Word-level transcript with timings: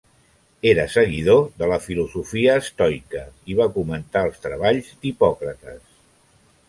Era 0.69 0.85
seguidor 0.93 1.43
de 1.59 1.67
la 1.71 1.77
filosofia 1.83 2.55
estoica 2.63 3.21
i 3.53 3.59
va 3.63 3.69
comentar 3.79 4.25
els 4.31 4.43
treballs 4.47 4.91
d'Hipòcrates. 5.05 5.85